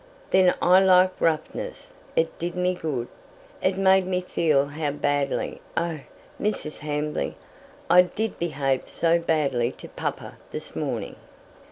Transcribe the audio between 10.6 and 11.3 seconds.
morning!"